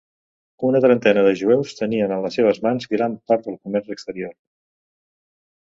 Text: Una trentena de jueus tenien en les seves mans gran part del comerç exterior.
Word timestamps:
Una 0.69 0.79
trentena 0.85 1.25
de 1.27 1.33
jueus 1.41 1.75
tenien 1.81 2.15
en 2.17 2.25
les 2.25 2.39
seves 2.39 2.63
mans 2.65 2.89
gran 2.97 3.21
part 3.33 3.47
del 3.49 3.61
comerç 3.67 3.97
exterior. 3.97 4.37